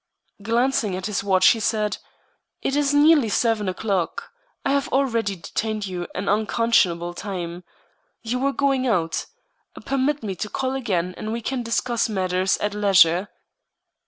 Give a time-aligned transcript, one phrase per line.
[0.41, 1.97] Glancing at his watch he said:
[2.63, 4.31] "It is nearly seven o'clock.
[4.65, 7.63] I have already detained you an unconscionable time.
[8.23, 9.27] You were going out.
[9.85, 13.27] Permit me to call again, and we can discuss matters at leisure."